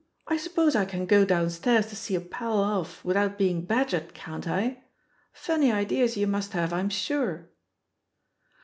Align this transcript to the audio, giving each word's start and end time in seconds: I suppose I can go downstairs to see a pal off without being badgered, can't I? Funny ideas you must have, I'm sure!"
I 0.25 0.35
suppose 0.35 0.75
I 0.75 0.85
can 0.85 1.05
go 1.05 1.23
downstairs 1.25 1.85
to 1.89 1.95
see 1.95 2.15
a 2.15 2.21
pal 2.21 2.57
off 2.59 3.05
without 3.05 3.37
being 3.37 3.65
badgered, 3.65 4.15
can't 4.15 4.47
I? 4.47 4.83
Funny 5.31 5.71
ideas 5.71 6.17
you 6.17 6.25
must 6.25 6.53
have, 6.53 6.73
I'm 6.73 6.89
sure!" 6.89 7.51